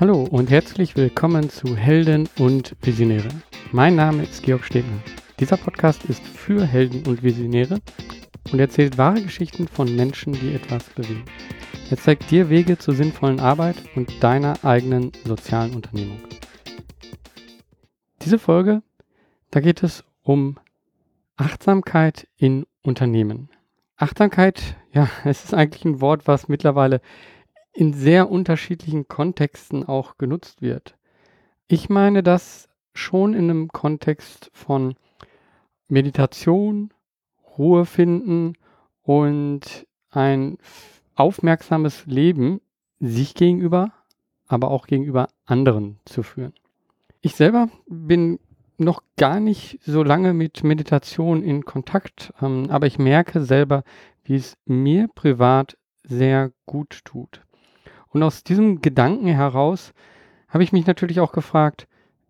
[0.00, 3.28] Hallo und herzlich willkommen zu Helden und Visionäre.
[3.70, 4.98] Mein Name ist Georg Stegner.
[5.38, 7.80] Dieser Podcast ist für Helden und Visionäre
[8.50, 11.26] und erzählt wahre Geschichten von Menschen, die etwas bewegen.
[11.90, 16.22] Er zeigt dir Wege zur sinnvollen Arbeit und deiner eigenen sozialen Unternehmung.
[18.22, 18.82] Diese Folge,
[19.50, 20.58] da geht es um
[21.36, 23.50] Achtsamkeit in Unternehmen.
[23.98, 27.02] Achtsamkeit, ja, es ist eigentlich ein Wort, was mittlerweile
[27.72, 30.96] in sehr unterschiedlichen Kontexten auch genutzt wird.
[31.68, 34.94] Ich meine das schon in einem Kontext von
[35.88, 36.90] Meditation,
[37.58, 38.54] Ruhe finden
[39.02, 40.58] und ein
[41.14, 42.60] aufmerksames Leben
[42.98, 43.92] sich gegenüber,
[44.46, 46.52] aber auch gegenüber anderen zu führen.
[47.20, 48.38] Ich selber bin
[48.78, 53.84] noch gar nicht so lange mit Meditation in Kontakt, ähm, aber ich merke selber,
[54.24, 57.42] wie es mir privat sehr gut tut.
[58.10, 59.92] Und aus diesem Gedanken heraus
[60.48, 61.86] habe ich mich natürlich auch gefragt,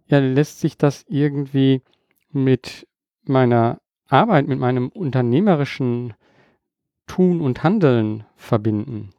[0.07, 1.83] ja, lässt sich das irgendwie
[2.31, 2.87] mit
[3.25, 6.15] meiner Arbeit, mit meinem unternehmerischen
[7.07, 9.11] Tun und Handeln verbinden?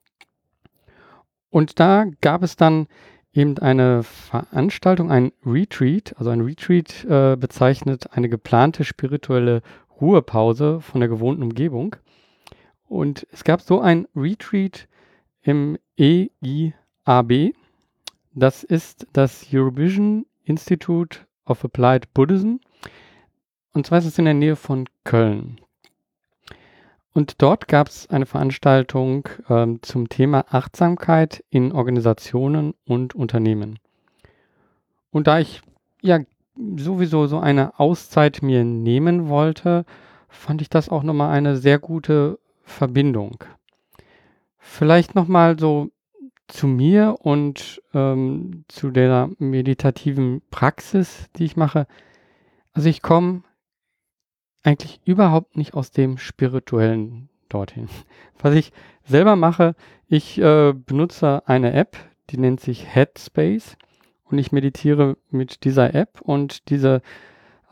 [1.50, 2.88] Und da gab es dann
[3.34, 9.62] eben eine Veranstaltung, ein Retreat, also ein Retreat äh, bezeichnet eine geplante spirituelle
[10.00, 11.96] Ruhepause von der gewohnten Umgebung.
[12.88, 14.88] Und es gab so ein Retreat
[15.44, 17.54] im EIAB.
[18.34, 22.56] Das ist das Eurovision Institute of Applied Buddhism.
[23.74, 25.62] Und zwar ist es in der Nähe von Köln.
[27.14, 33.78] Und dort gab es eine Veranstaltung ähm, zum Thema Achtsamkeit in Organisationen und Unternehmen.
[35.12, 35.62] Und da ich
[36.02, 36.20] ja
[36.78, 39.86] sowieso so eine Auszeit mir nehmen wollte,
[40.30, 43.44] fand ich das auch nochmal eine sehr gute Verbindung.
[44.62, 45.90] Vielleicht nochmal so
[46.48, 51.88] zu mir und ähm, zu der meditativen Praxis, die ich mache.
[52.74, 53.44] Also ich komme
[54.64, 57.90] eigentlich überhaupt nicht aus dem spirituellen dorthin.
[58.40, 58.72] Was ich
[59.04, 59.76] selber mache,
[60.08, 61.98] ich äh, benutze eine App,
[62.30, 63.78] die nennt sich Headspace
[64.26, 67.02] und ich meditiere mit dieser App und diese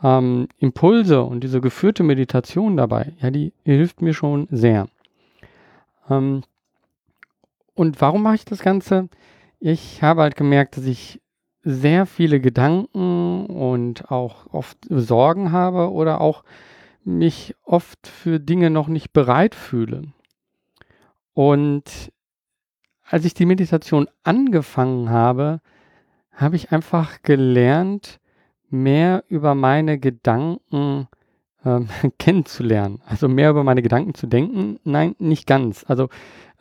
[0.02, 4.88] ähm, Impulse und diese geführte Meditation dabei, ja, die hilft mir schon sehr.
[6.08, 6.42] Ähm,
[7.80, 9.08] und warum mache ich das Ganze?
[9.58, 11.22] Ich habe halt gemerkt, dass ich
[11.62, 16.44] sehr viele Gedanken und auch oft Sorgen habe oder auch
[17.04, 20.12] mich oft für Dinge noch nicht bereit fühle.
[21.32, 22.12] Und
[23.02, 25.62] als ich die Meditation angefangen habe,
[26.32, 28.20] habe ich einfach gelernt,
[28.68, 31.08] mehr über meine Gedanken
[31.64, 31.88] ähm,
[32.18, 33.00] kennenzulernen.
[33.06, 34.78] Also mehr über meine Gedanken zu denken.
[34.84, 35.84] Nein, nicht ganz.
[35.88, 36.08] Also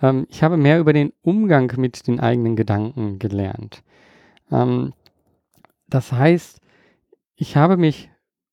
[0.01, 3.83] ähm, ich habe mehr über den Umgang mit den eigenen Gedanken gelernt.
[4.51, 4.93] Ähm,
[5.87, 6.61] das heißt,
[7.35, 8.09] ich habe mich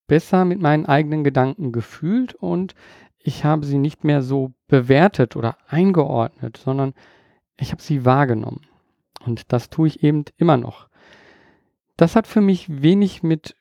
[0.06, 2.74] besser mit meinen eigenen Gedanken gefühlt und
[3.18, 6.94] ich habe sie nicht mehr so bewertet oder eingeordnet, sondern
[7.56, 8.60] ich habe sie wahrgenommen.
[9.24, 10.88] Und das tue ich eben immer noch.
[11.96, 13.55] Das hat für mich wenig mit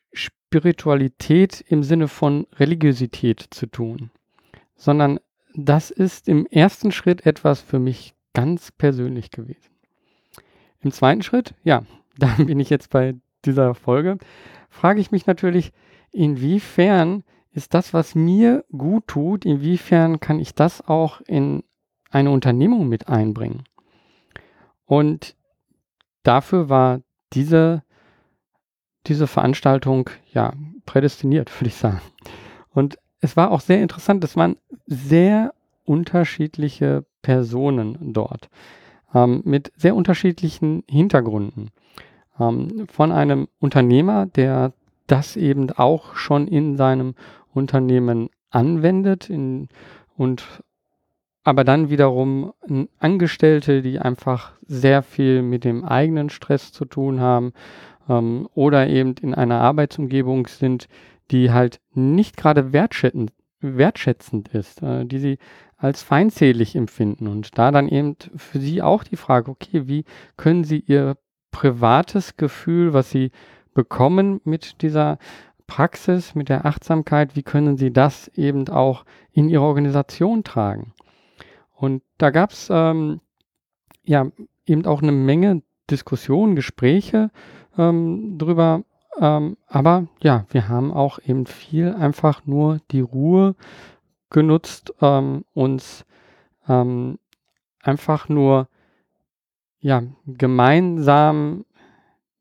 [0.55, 4.09] Spiritualität im Sinne von Religiosität zu tun,
[4.77, 5.19] sondern
[5.53, 9.75] das ist im ersten Schritt etwas für mich ganz persönlich gewesen.
[10.79, 11.83] Im zweiten Schritt, ja,
[12.17, 14.17] da bin ich jetzt bei dieser Folge,
[14.69, 15.73] frage ich mich natürlich,
[16.11, 21.63] inwiefern ist das, was mir gut tut, inwiefern kann ich das auch in
[22.11, 23.63] eine Unternehmung mit einbringen?
[24.85, 25.35] Und
[26.23, 27.01] dafür war
[27.33, 27.83] diese,
[29.07, 30.53] diese Veranstaltung ja
[30.85, 32.01] prädestiniert, würde ich sagen.
[32.73, 38.49] Und es war auch sehr interessant, es waren sehr unterschiedliche Personen dort
[39.13, 41.71] ähm, mit sehr unterschiedlichen Hintergründen.
[42.39, 44.73] Ähm, von einem Unternehmer, der
[45.07, 47.15] das eben auch schon in seinem
[47.53, 49.69] Unternehmen anwendet in,
[50.17, 50.63] und
[51.43, 52.53] aber dann wiederum
[52.97, 57.53] Angestellte, die einfach sehr viel mit dem eigenen Stress zu tun haben
[58.09, 60.87] ähm, oder eben in einer Arbeitsumgebung sind,
[61.31, 65.37] die halt nicht gerade wertschätzend, wertschätzend ist, äh, die sie
[65.77, 67.27] als feindselig empfinden.
[67.27, 70.05] Und da dann eben für sie auch die Frage, okay, wie
[70.37, 71.17] können sie ihr
[71.51, 73.31] privates Gefühl, was sie
[73.73, 75.17] bekommen mit dieser
[75.67, 80.93] Praxis, mit der Achtsamkeit, wie können Sie das eben auch in Ihre Organisation tragen?
[81.73, 83.19] Und da gab es ähm,
[84.03, 84.27] ja
[84.65, 87.31] eben auch eine Menge Diskussionen, Gespräche
[87.77, 88.83] ähm, drüber.
[89.19, 93.55] Ähm, aber ja, wir haben auch eben viel einfach nur die Ruhe
[94.29, 96.05] genutzt, ähm, uns
[96.67, 97.17] ähm,
[97.81, 98.67] einfach nur
[99.79, 101.65] ja gemeinsam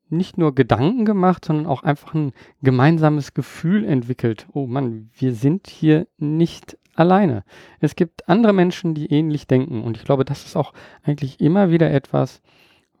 [0.09, 4.47] nicht nur Gedanken gemacht, sondern auch einfach ein gemeinsames Gefühl entwickelt.
[4.53, 7.43] Oh Mann, wir sind hier nicht alleine.
[7.79, 9.83] Es gibt andere Menschen, die ähnlich denken.
[9.83, 10.73] Und ich glaube, das ist auch
[11.03, 12.41] eigentlich immer wieder etwas,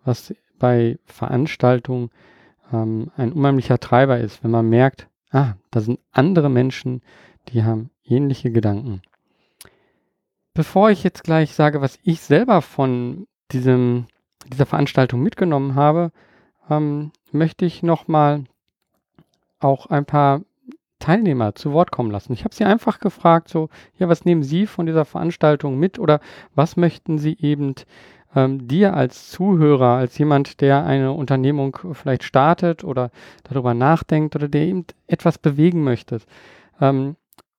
[0.03, 2.09] was bei Veranstaltungen
[2.71, 7.01] ähm, ein unheimlicher Treiber ist, wenn man merkt, ah, da sind andere Menschen,
[7.49, 9.01] die haben ähnliche Gedanken.
[10.53, 14.07] Bevor ich jetzt gleich sage, was ich selber von diesem,
[14.47, 16.11] dieser Veranstaltung mitgenommen habe,
[16.69, 18.45] ähm, möchte ich nochmal
[19.59, 20.41] auch ein paar
[20.99, 22.33] Teilnehmer zu Wort kommen lassen.
[22.33, 26.19] Ich habe sie einfach gefragt, so, ja, was nehmen Sie von dieser Veranstaltung mit oder
[26.55, 27.75] was möchten Sie eben
[28.35, 33.11] ähm, dir als Zuhörer, als jemand, der eine Unternehmung vielleicht startet oder
[33.43, 36.19] darüber nachdenkt oder der eben etwas bewegen möchte,
[36.81, 37.15] ähm,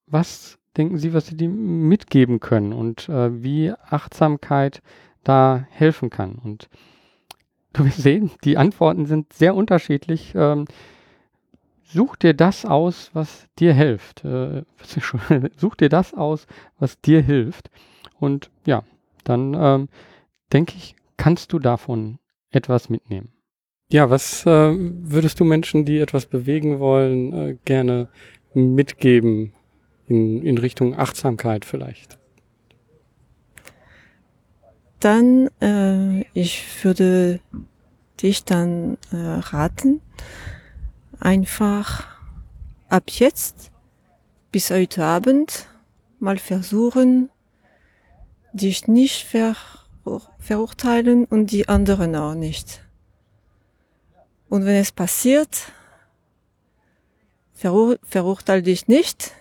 [0.06, 4.82] was denken Sie, was Sie dem mitgeben können und äh, wie Achtsamkeit
[5.24, 6.36] da helfen kann?
[6.42, 6.68] Und
[7.72, 10.32] du wirst sehen, die Antworten sind sehr unterschiedlich.
[10.34, 10.66] Ähm,
[11.82, 14.24] such dir das aus, was dir hilft.
[14.24, 14.64] Äh,
[15.56, 16.46] such dir das aus,
[16.78, 17.70] was dir hilft.
[18.18, 18.82] Und ja,
[19.24, 19.88] dann ähm,
[20.52, 22.18] denke ich, kannst du davon
[22.50, 23.32] etwas mitnehmen.
[23.90, 28.08] Ja, was äh, würdest du Menschen, die etwas bewegen wollen, äh, gerne
[28.52, 29.52] mitgeben,
[30.08, 32.18] in, in Richtung Achtsamkeit vielleicht?
[35.00, 37.40] Dann, äh, ich würde
[38.22, 40.00] dich dann äh, raten,
[41.20, 42.08] einfach
[42.88, 43.70] ab jetzt
[44.52, 45.68] bis heute Abend
[46.18, 47.30] mal versuchen,
[48.52, 49.54] dich nicht ver
[50.38, 52.82] verurteilen und die anderen auch nicht.
[54.48, 55.72] Und wenn es passiert,
[57.54, 59.32] verur verurteile dich nicht,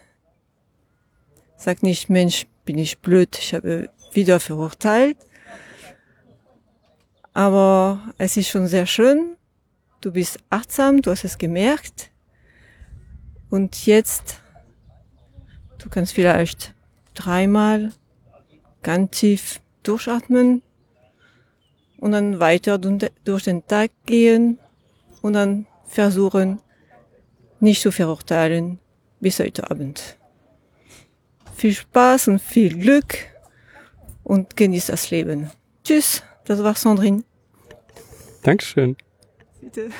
[1.65, 5.17] Sag nicht, Mensch, bin ich blöd, ich habe wieder verurteilt.
[7.33, 9.35] Aber es ist schon sehr schön.
[9.99, 12.11] Du bist achtsam, du hast es gemerkt.
[13.49, 14.41] Und jetzt,
[15.79, 16.75] du kannst vielleicht
[17.13, 17.93] dreimal
[18.83, 20.61] ganz tief durchatmen
[21.97, 24.59] und dann weiter durch den Tag gehen
[25.21, 26.59] und dann versuchen,
[27.59, 28.79] nicht zu verurteilen
[29.19, 30.17] bis heute Abend
[31.55, 33.17] viel Spaß und viel Glück
[34.23, 35.49] und genießt das Leben.
[35.83, 37.23] Tschüss, das war Sandrine.
[38.43, 38.95] Dankeschön.
[39.61, 39.89] Bitte.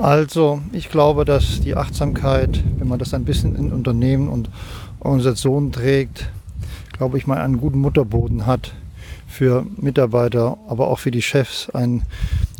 [0.00, 4.48] Also, ich glaube, dass die Achtsamkeit, wenn man das ein bisschen in Unternehmen und
[5.00, 6.30] Organisationen trägt,
[6.98, 8.74] glaube ich mal einen guten Mutterboden hat
[9.26, 12.02] für Mitarbeiter, aber auch für die Chefs, ein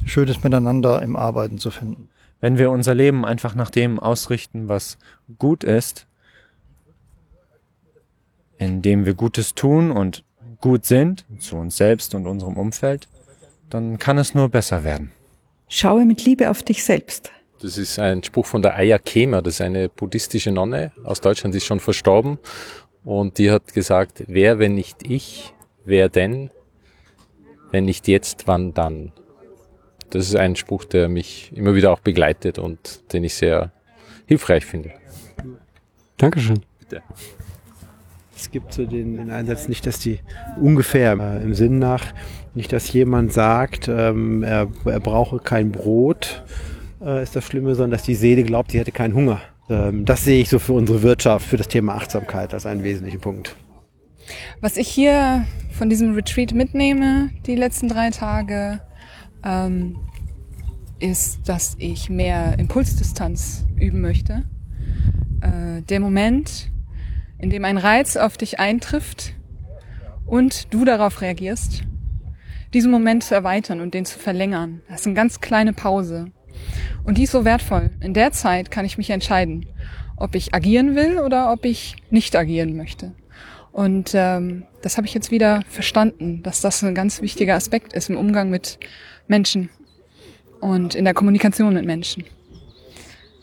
[0.06, 2.08] schönes Miteinander im Arbeiten zu finden.
[2.40, 4.96] Wenn wir unser Leben einfach nach dem ausrichten, was
[5.38, 6.06] gut ist,
[8.58, 10.24] indem wir Gutes tun und
[10.60, 13.08] gut sind zu uns selbst und unserem Umfeld,
[13.70, 15.12] dann kann es nur besser werden.
[15.68, 17.30] Schaue mit Liebe auf dich selbst.
[17.60, 21.54] Das ist ein Spruch von der Aya Kema, das ist eine buddhistische Nonne aus Deutschland,
[21.54, 22.38] die ist schon verstorben.
[23.04, 25.54] Und die hat gesagt, wer, wenn nicht ich,
[25.84, 26.50] wer denn?
[27.70, 29.12] Wenn nicht jetzt, wann dann?
[30.10, 33.72] Das ist ein Spruch, der mich immer wieder auch begleitet und den ich sehr
[34.26, 34.92] hilfreich finde.
[36.16, 36.60] Dankeschön.
[36.78, 37.02] Bitte.
[38.34, 40.20] Es gibt so den, den Einsatz nicht, dass die
[40.60, 42.04] ungefähr äh, im Sinn nach,
[42.54, 46.44] nicht, dass jemand sagt, ähm, er, er brauche kein Brot,
[47.00, 49.40] äh, ist das Schlimme, sondern dass die Seele glaubt, sie hätte keinen Hunger.
[49.68, 53.20] Ähm, das sehe ich so für unsere Wirtschaft, für das Thema Achtsamkeit als einen wesentlichen
[53.20, 53.56] Punkt.
[54.60, 58.80] Was ich hier von diesem Retreat mitnehme, die letzten drei Tage,
[59.44, 59.96] ähm,
[60.98, 64.44] ist, dass ich mehr Impulsdistanz üben möchte.
[65.40, 66.70] Äh, der Moment,
[67.38, 69.34] in dem ein Reiz auf dich eintrifft
[70.26, 71.84] und du darauf reagierst,
[72.74, 74.82] diesen Moment zu erweitern und den zu verlängern.
[74.88, 76.32] Das ist eine ganz kleine Pause.
[77.04, 77.90] Und die ist so wertvoll.
[78.00, 79.66] In der Zeit kann ich mich entscheiden,
[80.16, 83.12] ob ich agieren will oder ob ich nicht agieren möchte.
[83.72, 88.10] Und ähm, das habe ich jetzt wieder verstanden, dass das ein ganz wichtiger Aspekt ist
[88.10, 88.78] im Umgang mit
[89.28, 89.70] Menschen
[90.60, 92.24] und in der Kommunikation mit Menschen.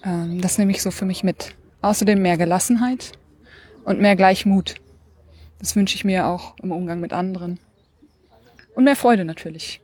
[0.04, 1.56] Ähm, das nehme ich so für mich mit.
[1.82, 3.14] Außerdem mehr Gelassenheit
[3.86, 4.76] und mehr Gleichmut.
[5.60, 7.60] Das wünsche ich mir auch im Umgang mit anderen.
[8.76, 9.82] Und mehr Freude natürlich.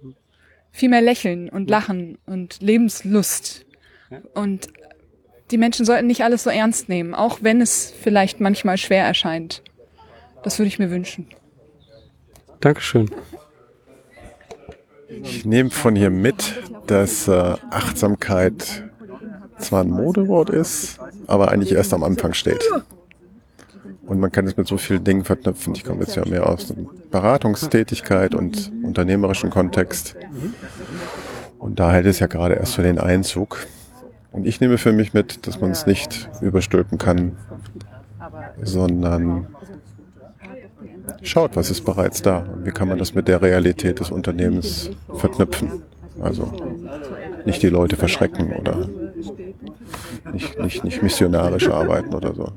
[0.72, 3.66] Viel mehr Lächeln und Lachen und Lebenslust.
[4.34, 4.68] Und
[5.52, 9.64] die Menschen sollten nicht alles so ernst nehmen, auch wenn es vielleicht manchmal schwer erscheint.
[10.44, 11.28] Das würde ich mir wünschen.
[12.62, 13.10] Dankeschön.
[15.08, 17.32] Ich nehme von hier mit, dass äh,
[17.70, 18.90] Achtsamkeit
[19.60, 22.64] zwar ein Modewort ist, aber eigentlich erst am Anfang steht.
[24.12, 25.74] Und man kann es mit so vielen Dingen verknüpfen.
[25.74, 26.74] Ich komme jetzt ja mehr aus
[27.12, 30.18] Beratungstätigkeit und unternehmerischen Kontext.
[31.58, 33.66] Und da hält es ja gerade erst für den Einzug.
[34.34, 37.38] Und ich nehme für mich mit, dass man es nicht überstülpen kann,
[38.62, 39.48] sondern
[41.22, 44.90] schaut, was ist bereits da und wie kann man das mit der Realität des Unternehmens
[45.16, 45.84] verknüpfen.
[46.20, 46.52] Also
[47.46, 48.90] nicht die Leute verschrecken oder
[50.34, 52.52] nicht, nicht, nicht missionarisch arbeiten oder so.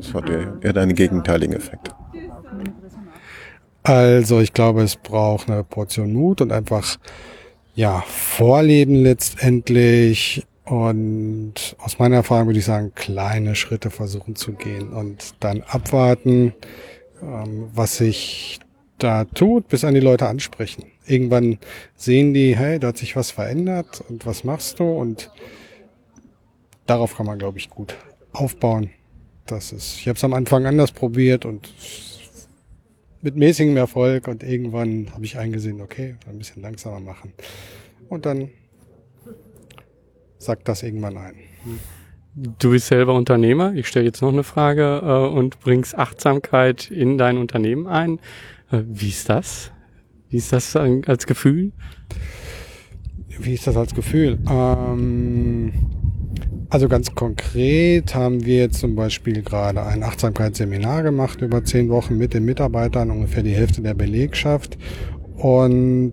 [0.00, 1.94] Das hat eher einen gegenteiligen Effekt.
[3.82, 6.98] Also ich glaube, es braucht eine Portion Mut und einfach
[7.74, 14.92] ja Vorleben letztendlich und aus meiner Erfahrung würde ich sagen, kleine Schritte versuchen zu gehen
[14.92, 16.52] und dann abwarten,
[17.22, 18.60] ähm, was sich
[18.98, 20.84] da tut, bis an die Leute ansprechen.
[21.06, 21.58] Irgendwann
[21.94, 24.84] sehen die, hey, da hat sich was verändert und was machst du?
[24.84, 25.30] Und
[26.84, 27.96] darauf kann man, glaube ich, gut
[28.32, 28.90] aufbauen.
[29.48, 31.72] Das ist, ich habe es am Anfang anders probiert und
[33.22, 37.32] mit mäßigem Erfolg und irgendwann habe ich eingesehen, okay, ein bisschen langsamer machen.
[38.08, 38.50] Und dann
[40.36, 41.34] sagt das irgendwann ein.
[42.34, 43.74] Du bist selber Unternehmer.
[43.74, 48.20] Ich stelle jetzt noch eine Frage äh, und bringst Achtsamkeit in dein Unternehmen ein.
[48.70, 49.72] Äh, wie ist das?
[50.28, 51.72] Wie ist das als Gefühl?
[53.40, 54.38] Wie ist das als Gefühl?
[54.48, 55.72] Ähm,
[56.70, 62.34] also ganz konkret haben wir zum Beispiel gerade ein Achtsamkeitsseminar gemacht über zehn Wochen mit
[62.34, 64.76] den Mitarbeitern, ungefähr die Hälfte der Belegschaft.
[65.36, 66.12] Und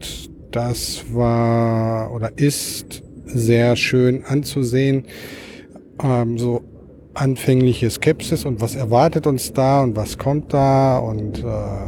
[0.52, 5.06] das war oder ist sehr schön anzusehen.
[6.02, 6.64] Ähm, so
[7.14, 11.86] anfängliche Skepsis und was erwartet uns da und was kommt da und äh,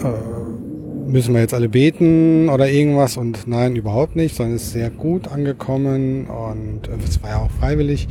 [0.00, 0.63] äh,
[1.06, 4.90] müssen wir jetzt alle beten oder irgendwas und nein, überhaupt nicht, sondern es ist sehr
[4.90, 8.08] gut angekommen und äh, es war ja auch freiwillig,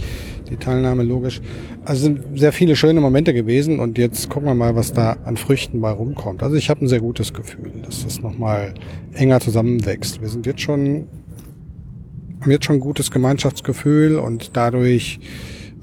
[0.49, 1.41] die Teilnahme logisch.
[1.85, 5.37] Also sind sehr viele schöne Momente gewesen und jetzt gucken wir mal, was da an
[5.37, 6.43] Früchten bei rumkommt.
[6.43, 8.73] Also ich habe ein sehr gutes Gefühl, dass das nochmal
[9.13, 10.21] enger zusammenwächst.
[10.21, 11.07] Wir sind jetzt schon,
[12.41, 15.19] haben jetzt schon ein gutes Gemeinschaftsgefühl und dadurch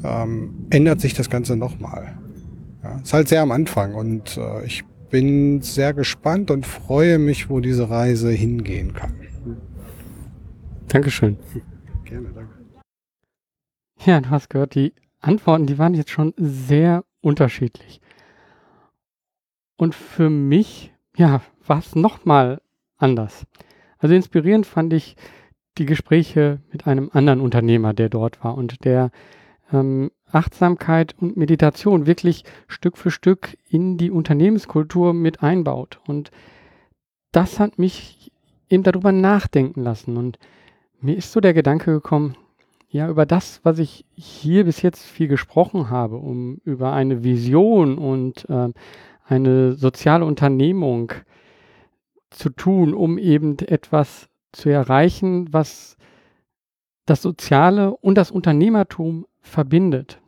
[0.04, 2.14] ähm, ändert sich das Ganze nochmal.
[2.82, 7.50] Ja, ist halt sehr am Anfang und äh, ich bin sehr gespannt und freue mich,
[7.50, 9.14] wo diese Reise hingehen kann.
[10.88, 11.36] Dankeschön.
[12.04, 12.54] Gerne, danke.
[14.04, 18.00] Ja, du hast gehört, die Antworten, die waren jetzt schon sehr unterschiedlich.
[19.76, 22.60] Und für mich, ja, war es nochmal
[22.96, 23.46] anders.
[23.98, 25.16] Also inspirierend fand ich
[25.78, 29.10] die Gespräche mit einem anderen Unternehmer, der dort war und der
[29.72, 36.00] ähm, Achtsamkeit und Meditation wirklich Stück für Stück in die Unternehmenskultur mit einbaut.
[36.06, 36.30] Und
[37.32, 38.32] das hat mich
[38.68, 40.16] eben darüber nachdenken lassen.
[40.16, 40.38] Und
[41.00, 42.36] mir ist so der Gedanke gekommen,
[42.88, 47.98] ja, über das, was ich hier bis jetzt viel gesprochen habe, um über eine Vision
[47.98, 48.68] und äh,
[49.24, 51.12] eine soziale Unternehmung
[52.30, 55.96] zu tun, um eben etwas zu erreichen, was
[57.06, 60.19] das Soziale und das Unternehmertum verbindet.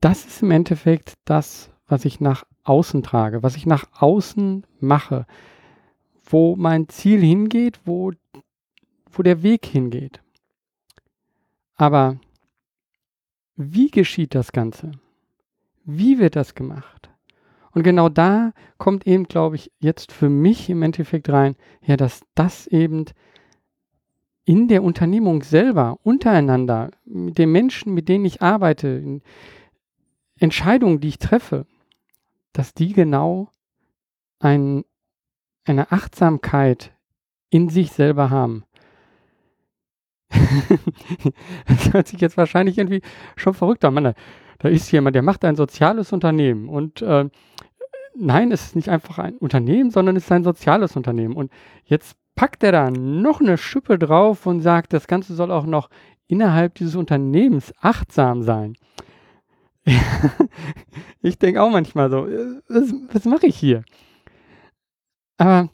[0.00, 5.26] Das ist im Endeffekt das, was ich nach außen trage, was ich nach außen mache,
[6.24, 8.12] wo mein Ziel hingeht, wo,
[9.10, 10.22] wo der Weg hingeht.
[11.76, 12.18] Aber
[13.56, 14.92] wie geschieht das Ganze?
[15.84, 17.10] Wie wird das gemacht?
[17.72, 22.22] Und genau da kommt eben, glaube ich, jetzt für mich im Endeffekt rein, ja, dass
[22.34, 23.04] das eben
[24.44, 29.20] in der Unternehmung selber, untereinander, mit den Menschen, mit denen ich arbeite,
[30.40, 31.66] Entscheidungen, die ich treffe,
[32.52, 33.48] dass die genau
[34.40, 34.84] ein,
[35.64, 36.92] eine Achtsamkeit
[37.50, 38.64] in sich selber haben.
[41.66, 43.02] das hört sich jetzt wahrscheinlich irgendwie
[43.36, 43.94] schon verrückt an.
[43.94, 44.14] Man,
[44.58, 47.28] da ist jemand, der macht ein soziales Unternehmen und äh,
[48.16, 51.34] nein, es ist nicht einfach ein Unternehmen, sondern es ist ein soziales Unternehmen.
[51.34, 51.50] Und
[51.84, 55.90] jetzt packt er da noch eine Schippe drauf und sagt, das Ganze soll auch noch
[56.26, 58.76] innerhalb dieses Unternehmens achtsam sein.
[61.22, 62.26] ich denke auch manchmal so,
[62.68, 63.82] was, was mache ich hier?
[65.38, 65.70] Aber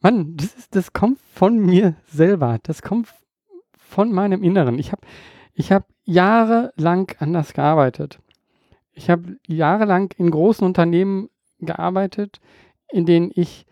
[0.00, 2.58] Mann, das, ist, das kommt von mir selber.
[2.62, 3.08] Das kommt
[3.76, 4.78] von meinem Inneren.
[4.78, 5.02] Ich habe
[5.54, 8.18] ich hab jahrelang anders gearbeitet.
[8.92, 11.30] Ich habe jahrelang in großen Unternehmen
[11.60, 12.40] gearbeitet,
[12.90, 13.66] in denen ich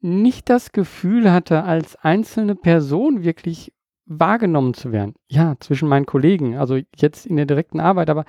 [0.00, 3.72] nicht das Gefühl hatte, als einzelne Person wirklich
[4.06, 5.14] wahrgenommen zu werden.
[5.28, 8.24] Ja, zwischen meinen Kollegen, also jetzt in der direkten Arbeit, aber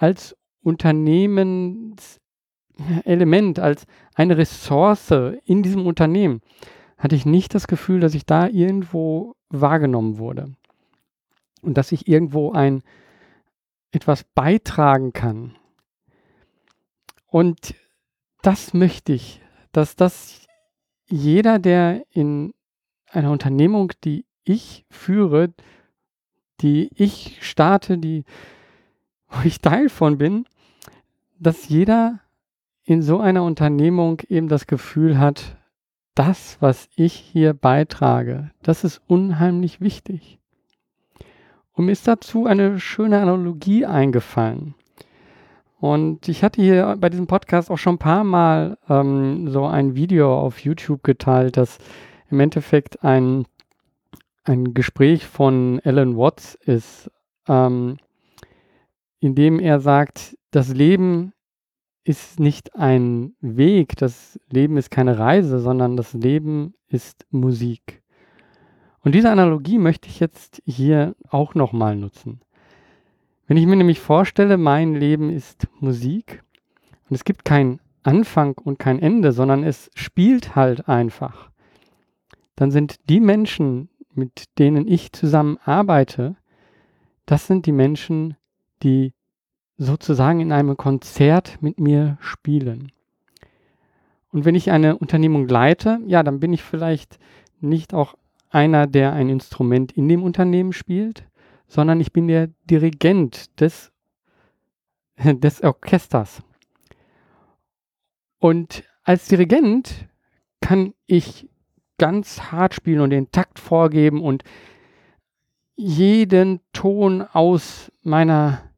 [0.00, 5.10] als Unternehmenselement, als eine Ressource
[5.44, 6.40] in diesem Unternehmen,
[6.96, 10.54] hatte ich nicht das Gefühl, dass ich da irgendwo wahrgenommen wurde.
[11.60, 12.82] Und dass ich irgendwo ein
[13.92, 15.54] etwas beitragen kann.
[17.26, 17.74] Und
[18.40, 19.42] das möchte ich,
[19.72, 20.46] dass das
[21.06, 22.54] jeder, der in
[23.10, 25.52] eine Unternehmung, die ich führe,
[26.62, 28.24] die ich starte, die,
[29.32, 30.46] wo ich Teil von bin,
[31.38, 32.20] dass jeder
[32.84, 35.56] in so einer Unternehmung eben das Gefühl hat,
[36.14, 40.38] das, was ich hier beitrage, das ist unheimlich wichtig.
[41.72, 44.74] Und mir ist dazu eine schöne Analogie eingefallen.
[45.78, 49.94] Und ich hatte hier bei diesem Podcast auch schon ein paar Mal ähm, so ein
[49.94, 51.78] Video auf YouTube geteilt, das
[52.28, 53.46] im Endeffekt ein,
[54.44, 57.10] ein Gespräch von Alan Watts ist,
[57.48, 57.96] ähm,
[59.20, 61.32] in dem er sagt, das Leben
[62.04, 68.02] ist nicht ein Weg, das Leben ist keine Reise, sondern das Leben ist Musik.
[69.02, 72.40] Und diese Analogie möchte ich jetzt hier auch nochmal nutzen.
[73.46, 76.42] Wenn ich mir nämlich vorstelle, mein Leben ist Musik
[77.08, 81.50] und es gibt keinen Anfang und kein Ende, sondern es spielt halt einfach,
[82.56, 86.36] dann sind die Menschen, mit denen ich zusammen arbeite,
[87.26, 88.36] das sind die Menschen,
[88.82, 89.12] die
[89.76, 92.92] sozusagen in einem Konzert mit mir spielen.
[94.32, 97.18] Und wenn ich eine Unternehmung leite, ja, dann bin ich vielleicht
[97.60, 98.14] nicht auch
[98.50, 101.24] einer, der ein Instrument in dem Unternehmen spielt,
[101.66, 103.92] sondern ich bin der Dirigent des,
[105.24, 106.42] des Orchesters.
[108.38, 110.08] Und als Dirigent
[110.60, 111.48] kann ich
[111.98, 114.42] ganz hart spielen und den Takt vorgeben und
[115.76, 118.69] jeden Ton aus meiner,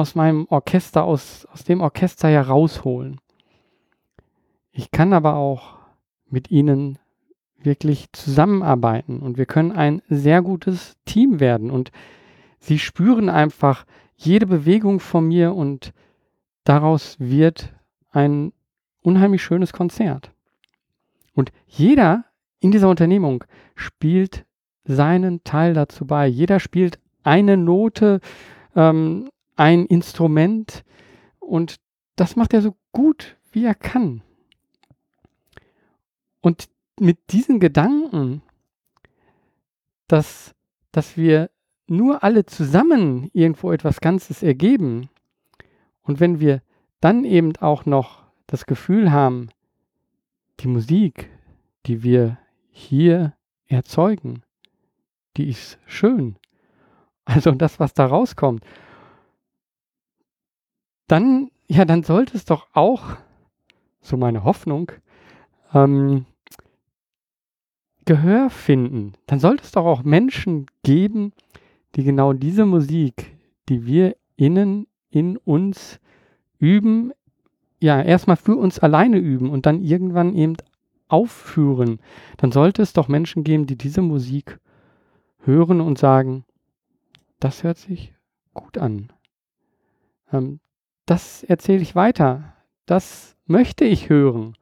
[0.00, 3.20] aus meinem Orchester, aus, aus dem Orchester herausholen.
[4.72, 5.78] Ich kann aber auch
[6.28, 6.98] mit ihnen
[7.62, 11.92] wirklich zusammenarbeiten und wir können ein sehr gutes Team werden und
[12.60, 15.92] Sie spüren einfach jede Bewegung von mir und
[16.64, 17.72] daraus wird
[18.10, 18.52] ein
[19.00, 20.30] unheimlich schönes Konzert.
[21.34, 22.24] Und jeder
[22.60, 23.44] in dieser Unternehmung
[23.74, 24.44] spielt
[24.84, 26.26] seinen Teil dazu bei.
[26.26, 28.20] Jeder spielt eine Note,
[28.76, 30.84] ähm, ein Instrument
[31.38, 31.76] und
[32.16, 34.22] das macht er so gut, wie er kann.
[36.40, 38.40] Und mit diesen Gedanken,
[40.06, 40.54] dass,
[40.92, 41.50] dass wir
[41.86, 45.10] nur alle zusammen irgendwo etwas Ganzes ergeben
[46.02, 46.62] und wenn wir
[47.00, 49.50] dann eben auch noch das Gefühl haben,
[50.60, 51.28] die Musik,
[51.84, 52.38] die wir
[52.70, 53.34] hier
[53.66, 54.42] erzeugen,
[55.36, 56.36] die ist schön.
[57.26, 58.64] Also das, was da rauskommt.
[61.10, 63.16] Dann, ja, dann sollte es doch auch,
[64.00, 64.92] so meine Hoffnung,
[65.74, 66.24] ähm,
[68.04, 69.14] Gehör finden.
[69.26, 71.32] Dann sollte es doch auch Menschen geben,
[71.96, 73.36] die genau diese Musik,
[73.68, 75.98] die wir innen in uns
[76.60, 77.10] üben,
[77.80, 80.58] ja, erstmal für uns alleine üben und dann irgendwann eben
[81.08, 81.98] aufführen,
[82.36, 84.60] dann sollte es doch Menschen geben, die diese Musik
[85.40, 86.44] hören und sagen,
[87.40, 88.14] das hört sich
[88.54, 89.12] gut an.
[90.32, 90.60] Ähm,
[91.10, 92.54] das erzähle ich weiter.
[92.86, 94.56] Das möchte ich hören.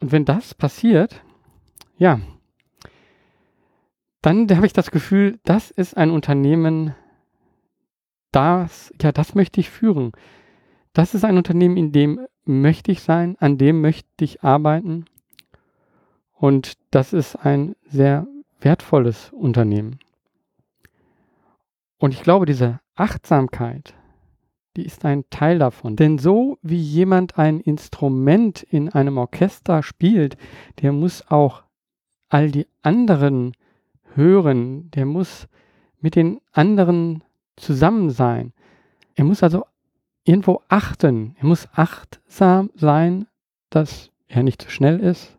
[0.00, 1.22] Und wenn das passiert,
[1.96, 2.20] ja,
[4.20, 6.94] dann habe ich das Gefühl, das ist ein Unternehmen,
[8.30, 10.12] das, ja, das möchte ich führen.
[10.92, 15.06] Das ist ein Unternehmen, in dem möchte ich sein, an dem möchte ich arbeiten.
[16.34, 18.26] Und das ist ein sehr
[18.60, 19.98] wertvolles Unternehmen.
[21.96, 23.94] Und ich glaube, diese Achtsamkeit,
[24.76, 25.96] die ist ein Teil davon.
[25.96, 30.36] Denn so wie jemand ein Instrument in einem Orchester spielt,
[30.80, 31.64] der muss auch
[32.28, 33.56] all die anderen
[34.14, 35.48] hören, der muss
[36.00, 37.24] mit den anderen
[37.56, 38.52] zusammen sein.
[39.14, 39.64] Er muss also
[40.24, 41.36] irgendwo achten.
[41.38, 43.26] Er muss achtsam sein,
[43.70, 45.38] dass er nicht zu schnell ist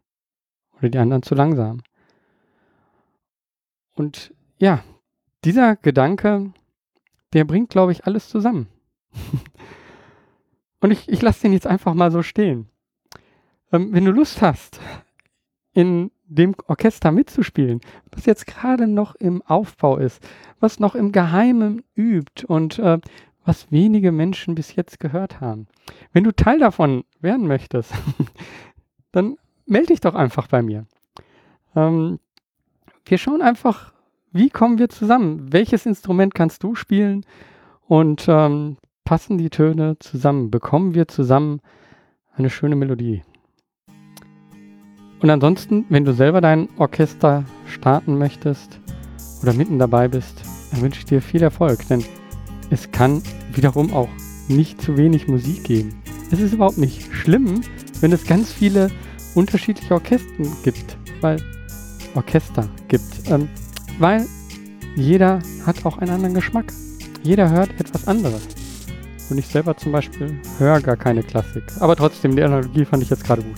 [0.78, 1.82] oder die anderen zu langsam.
[3.94, 4.84] Und ja,
[5.44, 6.54] dieser Gedanke,
[7.34, 8.68] der bringt, glaube ich, alles zusammen.
[10.82, 12.68] Und ich, ich lasse den jetzt einfach mal so stehen.
[13.72, 14.80] Ähm, wenn du Lust hast,
[15.74, 20.26] in dem Orchester mitzuspielen, was jetzt gerade noch im Aufbau ist,
[20.60, 23.00] was noch im Geheimen übt und äh,
[23.44, 25.68] was wenige Menschen bis jetzt gehört haben.
[26.14, 27.94] Wenn du Teil davon werden möchtest,
[29.12, 30.86] dann melde dich doch einfach bei mir.
[31.76, 32.20] Ähm,
[33.06, 33.94] wir schauen einfach,
[34.34, 35.52] wie kommen wir zusammen?
[35.52, 37.26] Welches Instrument kannst du spielen?
[37.88, 40.52] Und ähm, passen die Töne zusammen?
[40.52, 41.60] Bekommen wir zusammen
[42.34, 43.24] eine schöne Melodie?
[45.20, 48.80] Und ansonsten, wenn du selber dein Orchester starten möchtest
[49.44, 50.42] oder mitten dabei bist,
[50.72, 52.04] dann wünsche ich dir viel Erfolg, denn
[52.70, 53.22] es kann
[53.54, 54.10] wiederum auch
[54.48, 56.02] nicht zu wenig Musik geben.
[56.32, 57.62] Es ist überhaupt nicht schlimm,
[58.00, 58.90] wenn es ganz viele
[59.36, 61.38] unterschiedliche Orchester gibt, weil
[62.16, 63.48] Orchester gibt, ähm,
[64.02, 64.28] weil
[64.96, 66.74] jeder hat auch einen anderen Geschmack.
[67.24, 68.42] Jeder hört etwas anderes.
[69.30, 71.64] Und ich selber zum Beispiel höre gar keine Klassik.
[71.80, 73.56] Aber trotzdem, die Analogie fand ich jetzt gerade gut.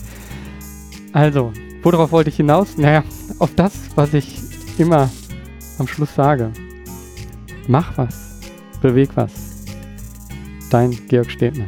[1.13, 1.51] Also,
[1.81, 2.77] worauf wollte ich hinaus?
[2.77, 3.03] Naja,
[3.39, 4.41] auf das, was ich
[4.77, 5.09] immer
[5.79, 6.51] am Schluss sage.
[7.67, 8.39] Mach was.
[8.81, 9.31] Beweg was.
[10.69, 11.65] Dein Georg Stebner.